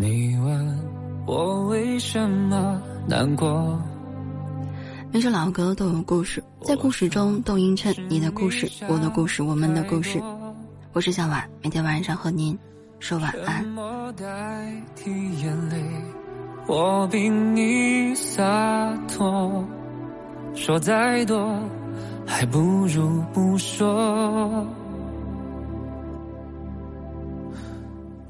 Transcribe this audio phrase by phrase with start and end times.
[0.00, 0.78] 你问
[1.26, 3.78] 我为什么难过？
[5.12, 10.18] 每首老歌都有故事，在故事中都映衬你的故事、我的故事、我们的故事。
[10.94, 12.58] 我是小婉，每天晚上和您
[12.98, 13.62] 说晚安。
[16.66, 19.62] 我比你洒脱，
[20.54, 21.62] 说再多
[22.26, 24.66] 还不如不说，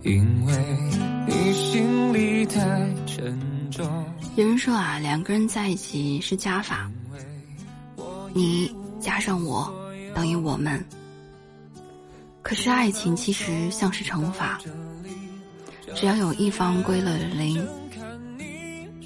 [0.03, 0.55] 因为
[1.27, 2.61] 你心里太
[3.07, 3.38] 沉
[3.70, 3.87] 重。
[4.37, 6.91] 有人说啊，两个人在一起是加法，
[8.33, 9.70] 你加上我
[10.15, 10.83] 等于我们。
[12.42, 14.59] 可是爱情其实像是乘法，
[15.95, 17.62] 只要有一方归了零。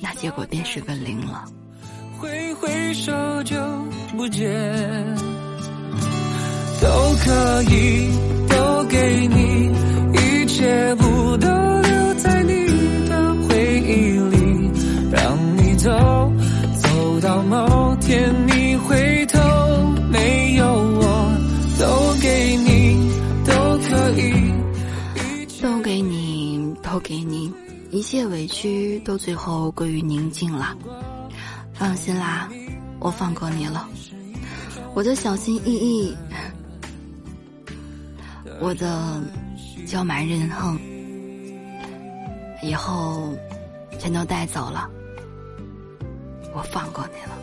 [0.00, 1.44] 那结果便是个零了。
[2.18, 3.56] 挥挥手就
[4.16, 4.44] 不见，
[6.80, 6.88] 都
[7.24, 8.08] 可以，
[8.48, 9.70] 都给你，
[18.06, 19.40] 天你回头，
[20.10, 21.32] 没有我，
[21.80, 23.10] 都给你，
[23.46, 27.50] 都可以，都给你，都给你。
[27.90, 30.76] 一切委屈都最后归于宁静了，
[31.72, 32.46] 放心啦，
[33.00, 33.88] 我放过你了。
[34.92, 36.14] 我的小心翼翼，
[38.60, 39.22] 我的
[39.86, 40.78] 娇蛮任横，
[42.62, 43.32] 以后
[43.98, 44.90] 全都带走了，
[46.54, 47.38] 我放过你了。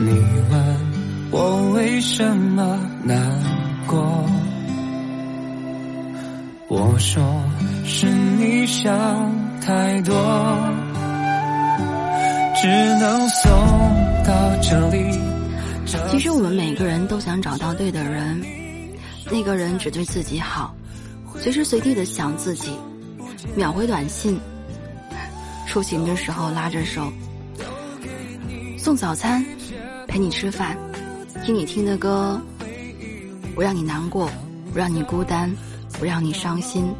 [0.00, 0.10] 你
[0.50, 0.78] 问
[1.30, 3.18] 我为什么难
[3.86, 4.24] 过？
[6.68, 7.22] 我说
[7.84, 8.92] 是你想
[9.60, 10.14] 太多，
[12.60, 12.66] 只
[12.98, 13.50] 能送
[14.24, 15.18] 到这里。
[16.10, 18.42] 其实我们每个人都想找到对的人，
[19.30, 20.74] 那个人只对自己好，
[21.38, 22.70] 随时随地的想自己，
[23.54, 24.40] 秒回短信，
[25.66, 27.12] 出行的时候拉着手，
[28.78, 29.44] 送早餐，
[30.06, 30.76] 陪你吃饭。
[31.44, 32.40] 听你听的歌，
[33.54, 34.30] 不让你难过，
[34.72, 35.54] 不让你孤单，
[35.98, 36.94] 不让你伤心，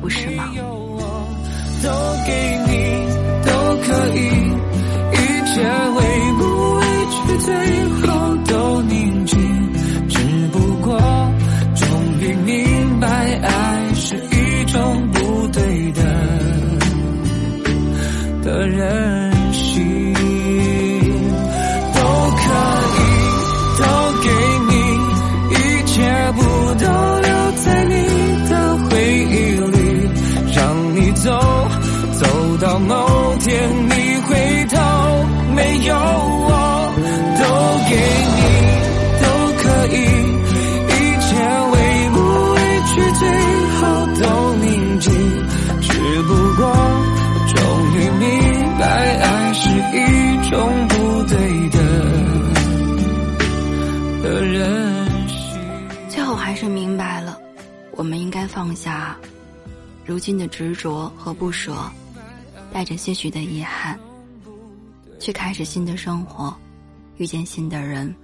[0.00, 0.50] 不是吗？
[1.82, 1.90] 都
[2.26, 3.11] 给你，
[18.52, 20.12] 的任性，
[21.94, 22.00] 都
[22.36, 22.44] 可
[22.98, 23.00] 以
[23.78, 23.82] 都
[24.22, 24.28] 给
[24.68, 24.72] 你，
[25.54, 25.92] 一切
[26.32, 26.40] 不
[26.74, 26.84] 都
[27.20, 27.30] 留
[27.64, 27.94] 在你
[28.50, 28.52] 的
[28.90, 28.90] 回
[29.24, 29.32] 忆
[29.70, 29.76] 里，
[30.54, 30.60] 让
[30.94, 31.26] 你走
[32.12, 32.26] 走
[32.60, 33.50] 到某天，
[33.88, 33.94] 你
[34.28, 34.76] 回头
[35.56, 36.61] 没有我。
[54.22, 55.08] 的人
[56.08, 57.36] 最后还是明白了，
[57.92, 59.16] 我们应该放下
[60.04, 61.74] 如今的执着和不舍。
[62.72, 63.98] 带着些许的遗憾，
[65.20, 66.56] 去开始新的生活，
[67.18, 68.14] 遇见新的人。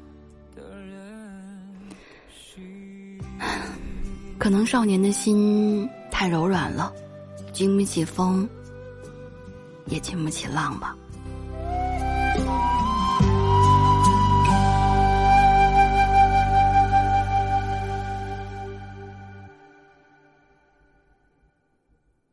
[4.38, 6.91] 可能少年的心太柔软了，
[7.53, 8.48] 经不起风，
[9.86, 10.97] 也经不起浪吧。